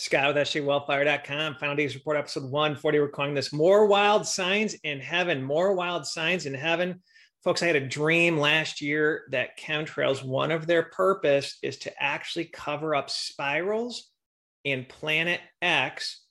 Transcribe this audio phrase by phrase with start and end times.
[0.00, 3.00] Scott with SJWellfire.com, Final Days Report, episode 140.
[3.00, 5.42] We're calling this More Wild Signs in Heaven.
[5.42, 7.02] More Wild Signs in Heaven.
[7.42, 11.92] Folks, I had a dream last year that chemtrails, one of their purpose is to
[12.00, 14.08] actually cover up spirals
[14.62, 16.22] in Planet X.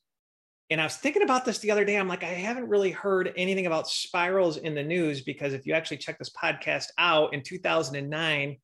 [0.70, 1.98] And I was thinking about this the other day.
[1.98, 5.74] I'm like, I haven't really heard anything about spirals in the news because if you
[5.74, 8.56] actually check this podcast out in 2009,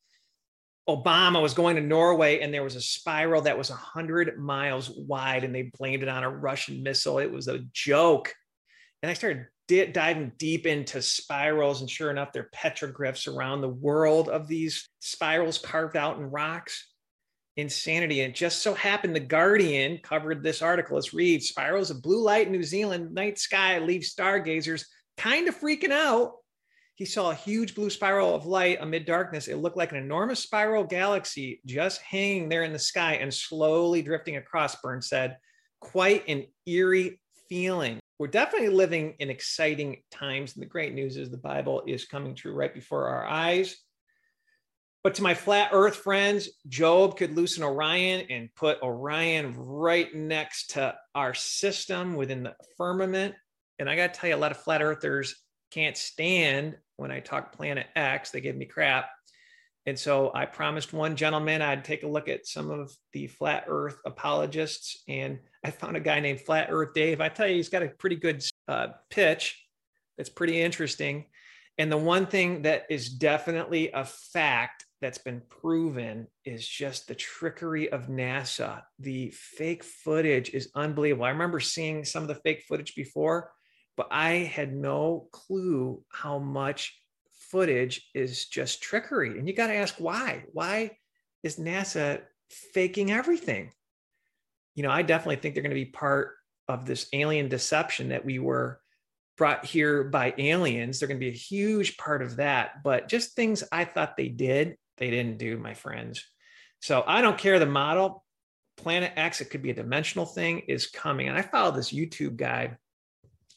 [0.90, 5.44] Obama was going to Norway and there was a spiral that was 100 miles wide
[5.44, 7.20] and they blamed it on a Russian missile.
[7.20, 8.34] It was a joke.
[9.02, 13.62] And I started di- diving deep into spirals, and sure enough, there are petroglyphs around
[13.62, 16.90] the world of these spirals carved out in rocks.
[17.56, 18.22] Insanity.
[18.22, 20.96] And it just so happened the Guardian covered this article.
[20.96, 24.86] Let's read Spirals of blue light in New Zealand night sky leave stargazers
[25.18, 26.34] kind of freaking out
[26.96, 29.48] he saw a huge blue spiral of light amid darkness.
[29.48, 34.02] It looked like an enormous spiral galaxy just hanging there in the sky and slowly
[34.02, 35.38] drifting across, Burns said.
[35.80, 37.20] Quite an eerie
[37.50, 38.00] feeling.
[38.20, 40.54] We're definitely living in exciting times.
[40.54, 43.76] And the great news is the Bible is coming true right before our eyes.
[45.04, 50.72] But to my flat earth friends, Job could loosen Orion and put Orion right next
[50.72, 53.36] to our system within the firmament.
[53.80, 55.43] And I got to tell you, a lot of flat earthers
[55.74, 58.32] can't stand when I talk Planet X.
[58.32, 59.10] They give me crap.
[59.86, 63.66] And so I promised one gentleman I'd take a look at some of the flat
[63.68, 65.04] earth apologists.
[65.08, 67.20] And I found a guy named Flat Earth Dave.
[67.20, 69.62] I tell you, he's got a pretty good uh, pitch
[70.18, 71.26] that's pretty interesting.
[71.78, 77.16] And the one thing that is definitely a fact that's been proven is just the
[77.16, 78.84] trickery of NASA.
[79.00, 81.26] The fake footage is unbelievable.
[81.26, 83.52] I remember seeing some of the fake footage before
[83.96, 86.98] but I had no clue how much
[87.50, 89.38] footage is just trickery.
[89.38, 90.46] And you got to ask why?
[90.52, 90.98] Why
[91.44, 93.72] is NASA faking everything?
[94.76, 96.32] You know, I definitely think they're going to be part
[96.68, 98.80] of this alien deception that we were
[99.38, 101.00] brought here by aliens.
[101.00, 102.84] They're going to be a huge part of that.
[102.84, 106.26] But just things I thought they did, they didn't do, my friends.
[106.82, 108.24] So I don't care the model.
[108.78, 111.30] Planet X, it could be a dimensional thing, is coming.
[111.30, 112.78] And I follow this YouTube guy I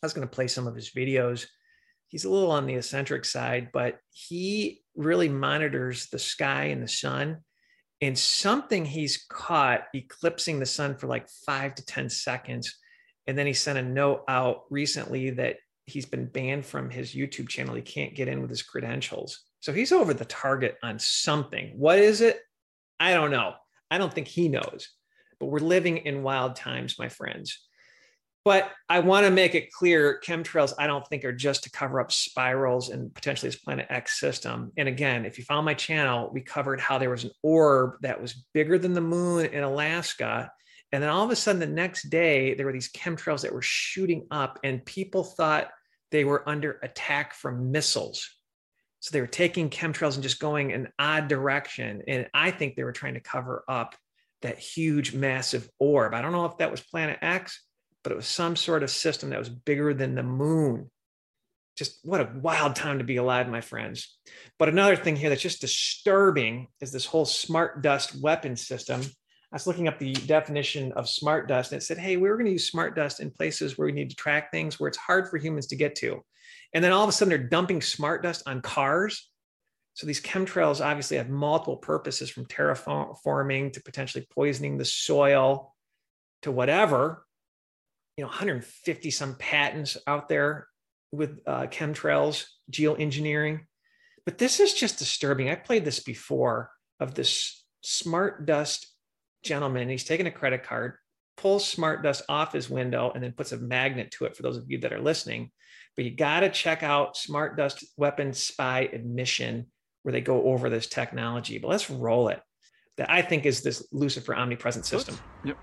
[0.07, 1.47] was going to play some of his videos.
[2.09, 6.89] He's a little on the eccentric side, but he really monitors the sky and the
[6.89, 7.39] sun.
[8.01, 12.77] And something he's caught eclipsing the sun for like five to 10 seconds.
[13.27, 15.57] And then he sent a note out recently that
[15.87, 17.75] he's been banned from his YouTube channel.
[17.75, 19.41] He can't get in with his credentials.
[19.61, 21.73] So he's over the target on something.
[21.77, 22.41] What is it?
[23.01, 23.55] I don't know.
[23.91, 24.89] I don't think he knows.
[25.41, 27.66] But we're living in wild times, my friends.
[28.47, 31.99] But I want to make it clear chemtrails, I don't think are just to cover
[31.99, 34.71] up spirals and potentially this Planet X system.
[34.77, 38.23] And again, if you follow my channel, we covered how there was an orb that
[38.23, 40.53] was bigger than the moon in Alaska.
[40.93, 43.63] And then all of a sudden, the next day, there were these chemtrails that were
[43.63, 45.73] shooting up, and people thought
[46.13, 48.31] they were under attack from missiles.
[49.01, 52.01] So they were taking chemtrails and just going an odd direction.
[52.07, 53.97] And I think they were trying to cover up
[54.43, 56.15] that huge, massive orb.
[56.15, 57.61] I don't know if that was Planet X
[58.07, 60.89] but it was some sort of system that was bigger than the moon.
[61.77, 64.17] Just what a wild time to be alive, my friends.
[64.61, 69.01] But another thing here that's just disturbing is this whole smart dust weapon system.
[69.01, 72.37] I was looking up the definition of smart dust and it said, hey, we were
[72.37, 74.99] going to use smart dust in places where we need to track things where it's
[74.99, 76.23] hard for humans to get to.
[76.75, 79.29] And then all of a sudden they're dumping smart dust on cars.
[79.95, 85.75] So these chemtrails obviously have multiple purposes from terraforming to potentially poisoning the soil
[86.43, 87.26] to whatever
[88.17, 90.67] you know 150 some patents out there
[91.13, 93.61] with uh, chemtrails geoengineering.
[94.25, 95.49] But this is just disturbing.
[95.49, 98.93] I played this before of this smart dust
[99.45, 99.89] gentleman.
[99.89, 100.95] He's taking a credit card
[101.37, 104.57] pulls smart dust off his window and then puts a magnet to it for those
[104.57, 105.51] of you that are listening.
[105.95, 109.67] But you got to check out smart dust weapon spy admission
[110.03, 111.59] where they go over this technology.
[111.59, 112.41] But let's roll it.
[112.97, 115.19] That i think is this lucifer omnipresent system.
[115.45, 115.59] Yep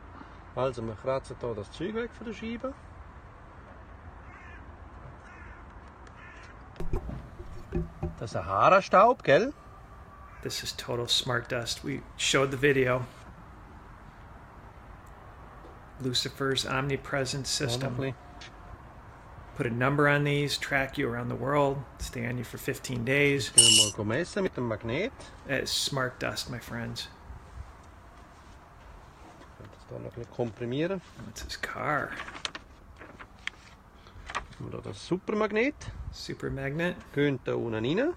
[0.56, 2.74] Also wir kratzen hier das Zeug weg von der Scheibe.
[8.20, 9.54] Das ist ein Haarstaub, gell?
[10.44, 11.84] This is total smart dust.
[11.84, 13.06] We showed the video.
[16.02, 18.14] Lucifer's omnipresent system.
[19.56, 23.06] Put a number on these, track you around the world, stay on you for 15
[23.06, 23.52] days.
[23.52, 25.12] Können wir mal messen mit dem Magnet.
[25.48, 27.08] That is smart dust, my friends.
[29.94, 31.02] Da noch ein komprimieren.
[31.28, 32.10] That's his car.
[34.58, 35.76] Haben wir da das Supermagnet.
[36.12, 36.96] Super magnet.
[37.14, 38.14] Gehen da unten rein.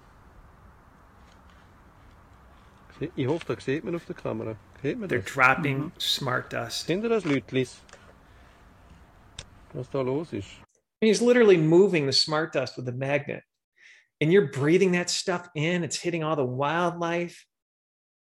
[3.15, 4.55] Ich hoffe, da sieht man auf der Kamera.
[4.81, 5.33] Sieht man They're das?
[5.33, 5.91] dropping mm.
[5.99, 6.87] smart dust.
[6.87, 7.79] Sind das Lütlis?
[9.73, 10.49] Was da los ist?
[10.99, 13.43] He's literally moving the smart dust with a magnet.
[14.19, 17.45] And you're breathing that stuff in, it's hitting all the wildlife.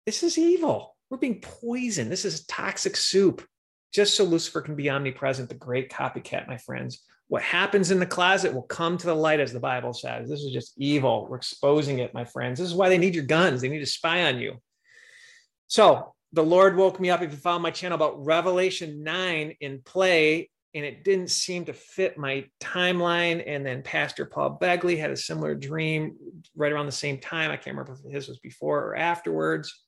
[0.06, 0.96] This is evil.
[1.10, 2.12] We're being poisoned.
[2.12, 3.46] This is toxic soup.
[3.94, 7.04] Just so Lucifer can be omnipresent, the great copycat, my friends.
[7.28, 10.30] What happens in the closet will come to the light, as the Bible says.
[10.30, 11.28] This is just evil.
[11.28, 12.60] We're exposing it, my friends.
[12.60, 13.62] This is why they need your guns.
[13.62, 14.58] They need to spy on you.
[15.68, 17.22] So the Lord woke me up.
[17.22, 21.74] If you follow my channel about Revelation 9 in play, and it didn't seem to
[21.74, 23.44] fit my timeline.
[23.46, 26.16] And then Pastor Paul Begley had a similar dream
[26.56, 27.50] right around the same time.
[27.50, 29.84] I can't remember if his was before or afterwards,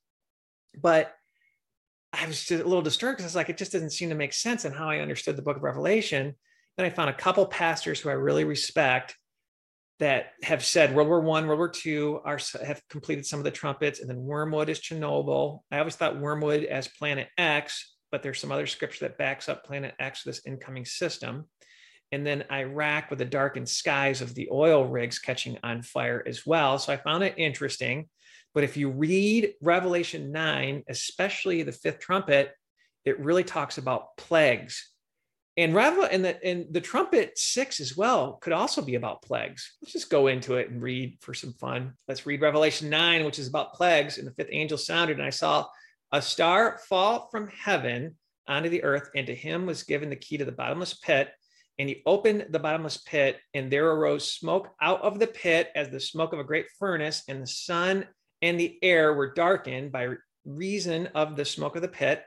[0.79, 1.13] but
[2.13, 4.33] I was just a little disturbed because it's like it just didn't seem to make
[4.33, 6.35] sense in how I understood the book of Revelation.
[6.77, 9.15] Then I found a couple pastors who I really respect
[9.99, 13.51] that have said World War One, World War Two are have completed some of the
[13.51, 15.59] trumpets, and then Wormwood is Chernobyl.
[15.71, 19.65] I always thought Wormwood as Planet X but there's some other scripture that backs up
[19.65, 21.45] Planet X, this incoming system.
[22.11, 26.45] And then Iraq with the darkened skies of the oil rigs catching on fire as
[26.45, 26.77] well.
[26.77, 28.09] So I found it interesting.
[28.53, 32.53] But if you read Revelation 9, especially the fifth trumpet,
[33.05, 34.91] it really talks about plagues.
[35.57, 39.75] And Revel and the and the trumpet six as well could also be about plagues.
[39.81, 41.93] Let's just go into it and read for some fun.
[42.07, 44.17] Let's read Revelation 9, which is about plagues.
[44.17, 45.65] And the fifth angel sounded, and I saw
[46.11, 48.15] a star fall from heaven
[48.47, 51.31] onto the earth, and to him was given the key to the bottomless pit.
[51.79, 55.89] And he opened the bottomless pit, and there arose smoke out of the pit as
[55.89, 58.05] the smoke of a great furnace, and the sun
[58.41, 60.15] and the air were darkened by
[60.45, 62.23] reason of the smoke of the pit.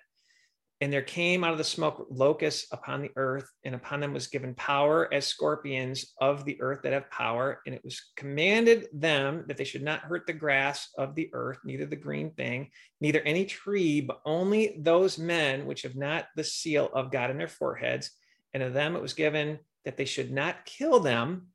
[0.80, 4.26] And there came out of the smoke locusts upon the earth, and upon them was
[4.26, 7.60] given power as scorpions of the earth that have power.
[7.64, 11.58] And it was commanded them that they should not hurt the grass of the earth,
[11.64, 12.70] neither the green thing,
[13.00, 17.38] neither any tree, but only those men which have not the seal of God in
[17.38, 18.10] their foreheads.
[18.52, 21.48] And of them it was given that they should not kill them,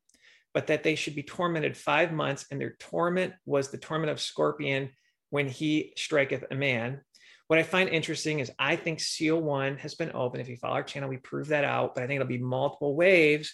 [0.53, 2.45] but that they should be tormented five months.
[2.51, 4.89] And their torment was the torment of scorpion
[5.29, 7.01] when he striketh a man
[7.49, 10.39] what I find interesting is I think seal one has been open.
[10.39, 12.95] If you follow our channel, we prove that out, but I think it'll be multiple
[12.95, 13.51] waves.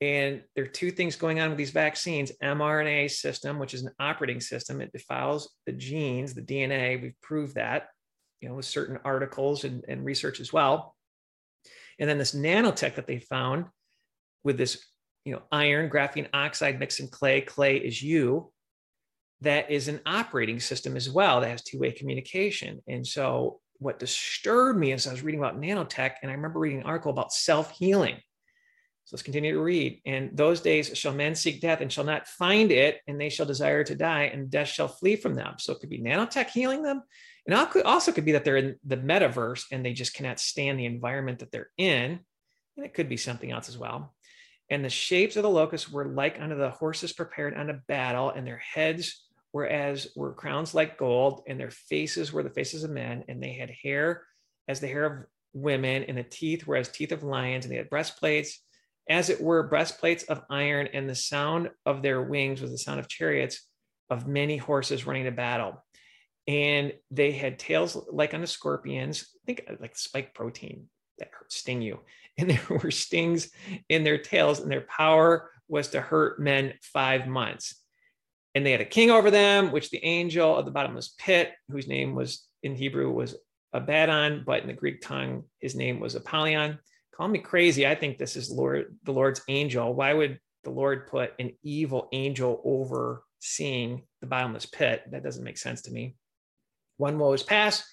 [0.00, 3.92] And there are two things going on with these vaccines mRNA system, which is an
[4.00, 7.02] operating system, it defiles the genes, the DNA.
[7.02, 7.88] We've proved that,
[8.40, 10.96] you know, with certain articles and, and research as well.
[11.98, 13.66] And then this nanotech that they found
[14.42, 14.82] with this,
[15.28, 18.50] you know, iron, graphene oxide mixed in clay, clay is you
[19.42, 22.80] that is an operating system as well that has two-way communication.
[22.88, 26.80] And so what disturbed me as I was reading about nanotech, and I remember reading
[26.80, 28.16] an article about self-healing.
[29.04, 30.00] So let's continue to read.
[30.06, 33.46] And those days shall men seek death and shall not find it, and they shall
[33.46, 35.56] desire to die, and death shall flee from them.
[35.58, 37.02] So it could be nanotech healing them.
[37.46, 37.54] And
[37.84, 41.40] also could be that they're in the metaverse and they just cannot stand the environment
[41.40, 42.20] that they're in.
[42.76, 44.14] And it could be something else as well.
[44.70, 48.46] And the shapes of the locusts were like unto the horses prepared unto battle, and
[48.46, 53.24] their heads whereas were crowns like gold, and their faces were the faces of men,
[53.28, 54.26] and they had hair
[54.68, 57.78] as the hair of women, and the teeth were as teeth of lions, and they
[57.78, 58.62] had breastplates,
[59.08, 63.00] as it were breastplates of iron, and the sound of their wings was the sound
[63.00, 63.66] of chariots
[64.10, 65.82] of many horses running to battle.
[66.46, 70.88] And they had tails like unto scorpions, I think like spike protein
[71.18, 72.00] that hurt, sting you.
[72.40, 73.50] And there were stings
[73.88, 77.74] in their tails, and their power was to hurt men five months
[78.58, 81.86] and they had a king over them, which the angel of the bottomless pit, whose
[81.86, 83.36] name was in Hebrew was
[83.72, 86.78] Abaddon, but in the Greek tongue, his name was Apollyon.
[87.14, 87.86] Call me crazy.
[87.86, 89.94] I think this is Lord, the Lord's angel.
[89.94, 95.04] Why would the Lord put an evil angel overseeing the bottomless pit?
[95.10, 96.16] That doesn't make sense to me.
[96.96, 97.84] One woe is past,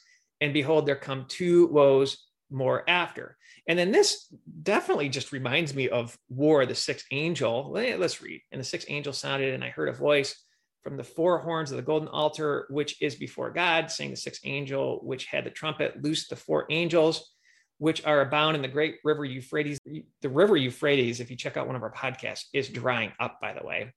[0.42, 3.38] and behold, there come two woes more after.
[3.68, 4.32] And then this
[4.64, 7.72] definitely just reminds me of War, the sixth angel.
[7.72, 8.42] Let's read.
[8.52, 10.36] And the sixth angel sounded, and I heard a voice
[10.84, 14.42] from the four horns of the golden altar, which is before God, saying the sixth
[14.44, 17.32] angel, which had the trumpet, loosed the four angels,
[17.80, 19.80] which are abound in the great river Euphrates.
[20.22, 23.54] The river Euphrates, if you check out one of our podcasts, is drying up, by
[23.54, 23.94] the way.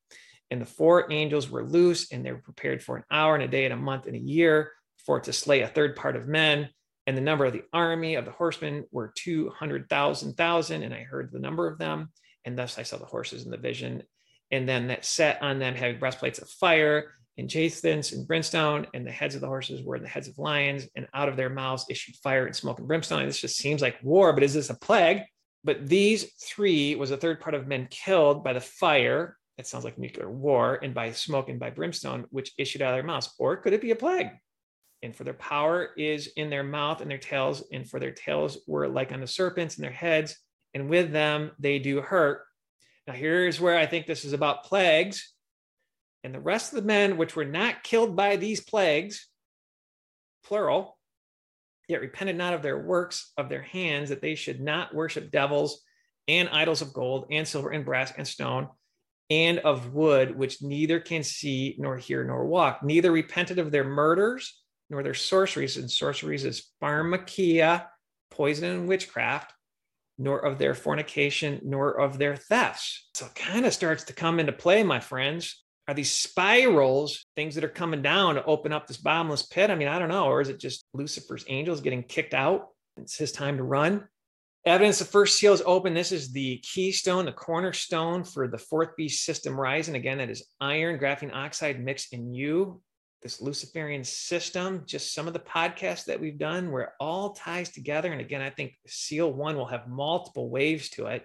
[0.51, 3.49] And the four angels were loose, and they were prepared for an hour and a
[3.49, 4.73] day and a month and a year
[5.05, 6.71] for to slay a third part of men.
[7.09, 10.83] And the number of the army of the horsemen were 200,000, thousand.
[10.83, 12.11] And I heard the number of them.
[12.45, 14.03] And thus I saw the horses in the vision
[14.51, 19.07] and then that set on them having breastplates of fire and jacinths and brimstone, and
[19.07, 21.87] the heads of the horses were the heads of lions, and out of their mouths
[21.89, 23.21] issued fire and smoke and brimstone.
[23.21, 25.23] And this just seems like war, but is this a plague?
[25.63, 29.37] But these three was a third part of men killed by the fire.
[29.57, 32.97] That sounds like nuclear war, and by smoke and by brimstone, which issued out of
[32.97, 33.33] their mouths.
[33.39, 34.31] Or could it be a plague?
[35.03, 38.59] And for their power is in their mouth and their tails, and for their tails
[38.67, 40.37] were like unto serpents and their heads,
[40.75, 42.43] and with them they do hurt.
[43.07, 45.33] Now, here's where I think this is about plagues.
[46.25, 49.29] And the rest of the men which were not killed by these plagues,
[50.45, 50.99] plural,
[51.89, 55.81] yet repented not of their works of their hands, that they should not worship devils
[56.27, 58.69] and idols of gold and silver and brass and stone
[59.31, 63.85] and of wood, which neither can see nor hear nor walk, neither repented of their
[63.85, 67.87] murders nor their sorceries, and sorceries is pharmakia,
[68.31, 69.53] poison and witchcraft,
[70.19, 73.09] nor of their fornication, nor of their thefts.
[73.15, 75.63] So it kind of starts to come into play, my friends.
[75.87, 79.71] Are these spirals things that are coming down to open up this bottomless pit?
[79.71, 80.27] I mean, I don't know.
[80.27, 82.69] Or is it just Lucifer's angels getting kicked out?
[82.99, 84.07] It's his time to run.
[84.67, 85.95] Evidence the first seal is open.
[85.95, 89.95] This is the keystone, the cornerstone for the fourth beast system rising.
[89.95, 92.83] Again, that is iron, graphene oxide mixed in you
[93.23, 97.71] this Luciferian system, just some of the podcasts that we've done where it all ties
[97.71, 98.13] together.
[98.13, 101.25] And again, I think SEAL one will have multiple waves to it.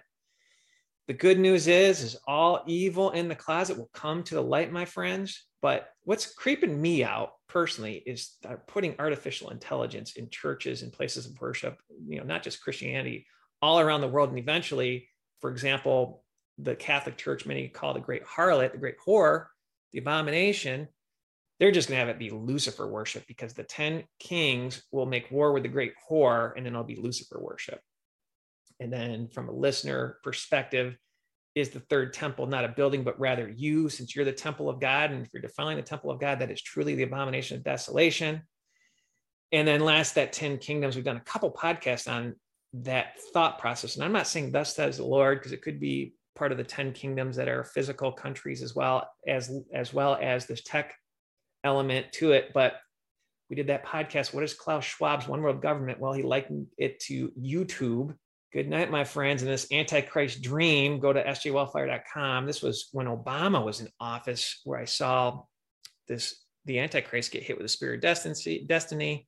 [1.06, 4.72] The good news is, is all evil in the closet will come to the light,
[4.72, 5.44] my friends.
[5.60, 8.36] But what's creeping me out personally is
[8.66, 13.26] putting artificial intelligence in churches and places of worship, you know, not just Christianity,
[13.62, 14.30] all around the world.
[14.30, 15.08] And eventually,
[15.40, 16.24] for example,
[16.58, 19.46] the Catholic Church, many call the great harlot, the great whore,
[19.92, 20.88] the abomination
[21.60, 25.30] they're just going to have it be Lucifer worship because the 10 kings will make
[25.30, 27.80] war with the great whore and then it'll be Lucifer worship.
[28.80, 30.96] And then from a listener perspective,
[31.54, 34.80] is the third temple not a building, but rather you, since you're the temple of
[34.80, 35.12] God?
[35.12, 38.42] And if you're defiling the temple of God, that is truly the abomination of desolation.
[39.52, 42.34] And then last, that 10 kingdoms, we've done a couple podcasts on
[42.72, 43.94] that thought process.
[43.94, 46.64] And I'm not saying thus says the Lord, because it could be part of the
[46.64, 50.96] 10 kingdoms that are physical countries as well as as well as this tech
[51.64, 52.52] element to it.
[52.52, 52.74] But
[53.50, 54.32] we did that podcast.
[54.32, 56.00] What is Klaus Schwab's One World Government?
[56.00, 58.14] Well, he likened it to YouTube.
[58.52, 59.42] Good night, my friends.
[59.42, 62.46] And this Antichrist dream, go to sjwellfire.com.
[62.46, 65.42] This was when Obama was in office, where I saw
[66.06, 68.64] this the Antichrist get hit with a spirit of destiny.
[68.66, 69.26] destiny.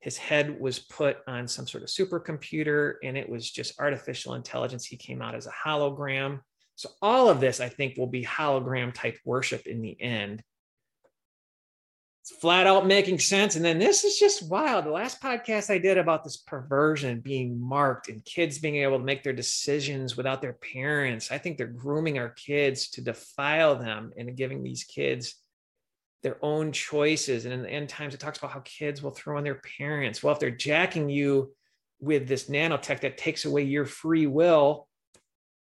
[0.00, 4.84] His head was put on some sort of supercomputer, and it was just artificial intelligence.
[4.84, 6.40] He came out as a hologram.
[6.76, 10.44] So all of this, I think, will be hologram type worship in the end
[12.30, 13.56] flat out making sense.
[13.56, 14.84] And then this is just wild.
[14.84, 19.04] The last podcast I did about this perversion being marked and kids being able to
[19.04, 21.30] make their decisions without their parents.
[21.30, 25.36] I think they're grooming our kids to defile them and giving these kids
[26.22, 27.44] their own choices.
[27.44, 30.22] And in the end times, it talks about how kids will throw on their parents.
[30.22, 31.54] Well, if they're jacking you
[32.00, 34.88] with this nanotech that takes away your free will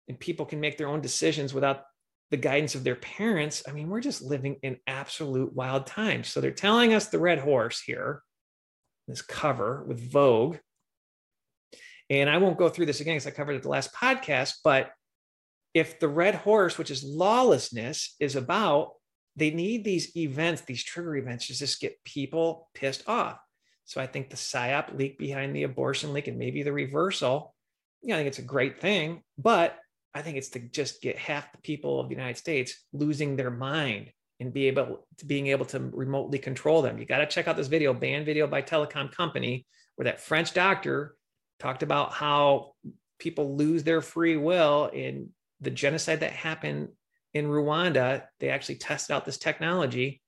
[0.09, 1.85] and people can make their own decisions without
[2.31, 6.29] the guidance of their parents, I mean, we're just living in absolute wild times.
[6.29, 8.23] So they're telling us the red horse here,
[9.07, 10.57] this cover with Vogue.
[12.11, 14.55] And I won't go through this again because I covered it the last podcast.
[14.65, 14.91] But
[15.75, 18.93] if the red horse, which is lawlessness, is about,
[19.37, 23.39] they need these events, these trigger events, to just get people pissed off.
[23.85, 27.55] So I think the PSYOP leak behind the abortion leak and maybe the reversal,
[28.03, 29.23] know, I think it's a great thing.
[29.39, 29.79] But
[30.17, 33.51] I think it's to just get half the people of the United States losing their
[33.51, 36.99] mind and be able to being able to remotely control them.
[36.99, 40.55] You got to check out this video, banned video by Telecom Company, where that French
[40.55, 41.17] doctor
[41.61, 42.73] talked about how
[43.19, 45.29] people lose their free will in
[45.61, 46.89] the genocide that happened
[47.35, 48.25] in Rwanda.
[48.41, 50.23] They actually tested out this technology.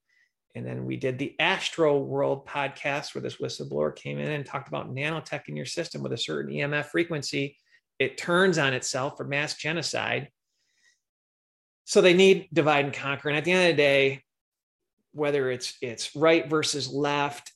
[0.54, 4.68] And then we did the Astro World podcast where this whistleblower came in and talked
[4.68, 7.57] about nanotech in your system with a certain EMF frequency
[7.99, 10.28] it turns on itself for mass genocide.
[11.85, 13.28] So they need divide and conquer.
[13.28, 14.23] And at the end of the day,
[15.12, 17.52] whether it's it's right versus left,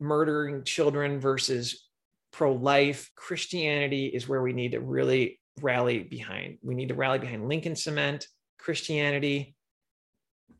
[0.00, 1.88] murdering children versus
[2.32, 6.58] pro-life, Christianity is where we need to really rally behind.
[6.62, 8.26] We need to rally behind Lincoln Cement,
[8.58, 9.54] Christianity,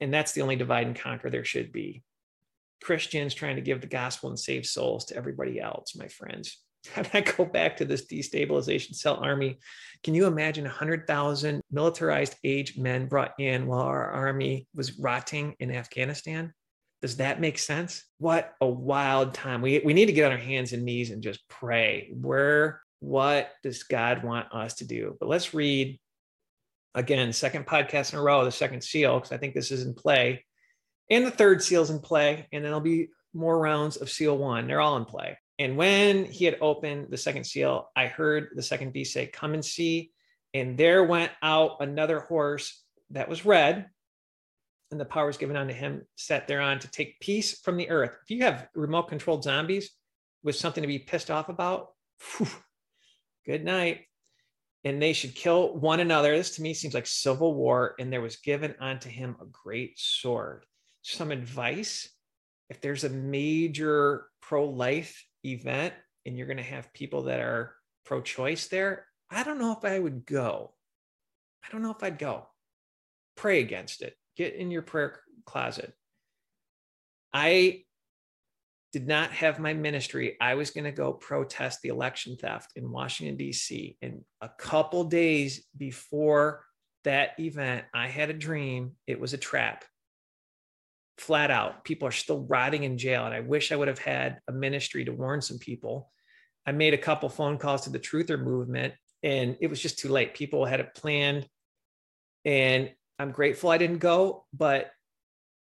[0.00, 2.02] and that's the only divide and conquer there should be.
[2.82, 6.58] Christians trying to give the gospel and save souls to everybody else, my friends.
[6.96, 9.58] And I go back to this destabilization cell army.
[10.02, 15.70] Can you imagine 100,000 militarized age men brought in while our army was rotting in
[15.70, 16.52] Afghanistan?
[17.02, 18.04] Does that make sense?
[18.18, 19.62] What a wild time.
[19.62, 22.10] We, we need to get on our hands and knees and just pray.
[22.12, 25.16] Where, what does God want us to do?
[25.20, 25.98] But let's read
[26.94, 29.94] again, second podcast in a row, the second seal, because I think this is in
[29.94, 30.44] play.
[31.10, 32.48] And the third seal's in play.
[32.52, 34.66] And then there'll be more rounds of seal one.
[34.66, 35.38] They're all in play.
[35.58, 39.54] And when he had opened the second seal, I heard the second beast say, Come
[39.54, 40.12] and see.
[40.52, 43.86] And there went out another horse that was red,
[44.90, 48.16] and the power was given unto him set thereon to take peace from the earth.
[48.22, 49.90] If you have remote controlled zombies
[50.42, 51.88] with something to be pissed off about,
[52.36, 52.48] whew,
[53.44, 54.02] good night.
[54.84, 56.36] And they should kill one another.
[56.36, 57.96] This to me seems like civil war.
[57.98, 60.64] And there was given unto him a great sword.
[61.02, 62.08] Some advice
[62.68, 67.74] if there's a major pro life event and you're going to have people that are
[68.04, 70.72] pro choice there, I don't know if I would go.
[71.64, 72.46] I don't know if I'd go.
[73.36, 74.14] Pray against it.
[74.36, 75.92] Get in your prayer closet.
[77.32, 77.82] I
[78.92, 80.36] did not have my ministry.
[80.40, 83.96] I was going to go protest the election theft in Washington, D.C.
[84.00, 86.64] And a couple days before
[87.04, 88.92] that event, I had a dream.
[89.06, 89.84] It was a trap
[91.18, 91.84] flat out.
[91.84, 93.24] People are still rotting in jail.
[93.24, 96.10] And I wish I would have had a ministry to warn some people.
[96.66, 100.08] I made a couple phone calls to the truther movement and it was just too
[100.08, 100.34] late.
[100.34, 101.48] People had it planned.
[102.44, 104.90] And I'm grateful I didn't go, but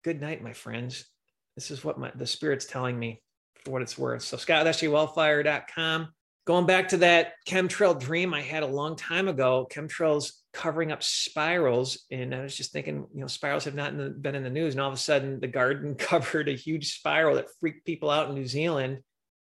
[0.04, 1.04] good night, my friends.
[1.56, 3.20] This is what my the spirit's telling me
[3.64, 4.22] for what it's worth.
[4.22, 6.08] So scott.wellfire.com.
[6.44, 11.02] Going back to that chemtrail dream I had a long time ago, chemtrails covering up
[11.02, 12.04] spirals.
[12.11, 14.75] And I was just thinking, you know, spirals have not been in the news.
[14.75, 18.28] And all of a sudden, the Guardian covered a huge spiral that freaked people out
[18.28, 18.99] in New Zealand.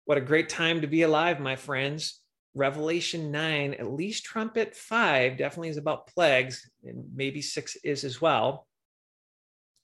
[0.06, 2.20] What a great time to be alive, my friends.
[2.54, 8.20] Revelation 9, at least trumpet 5 definitely is about plagues, and maybe 6 is as
[8.20, 8.66] well.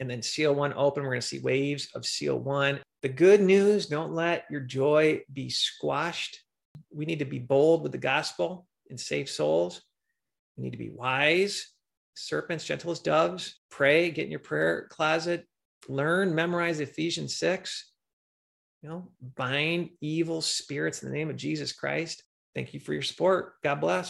[0.01, 2.81] And then seal 1 open, we're going to see waves of seal 1.
[3.03, 6.44] The good news don't let your joy be squashed.
[6.95, 9.83] We need to be bold with the gospel and save souls.
[10.57, 11.67] We need to be wise,
[12.15, 13.59] serpents, gentle as doves.
[13.71, 15.47] Pray, get in your prayer closet,
[15.89, 17.91] learn, memorize Ephesians 6.
[18.83, 22.23] You know, bind evil spirits in the name of Jesus Christ.
[22.55, 23.55] Thank you for your support.
[23.65, 24.03] God bless.